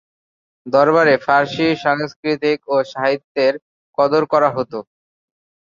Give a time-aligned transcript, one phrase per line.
[0.65, 3.53] দরবারে ফার্সি সংস্কৃতি ও সাহিত্যের
[3.97, 4.73] কদর করা হত।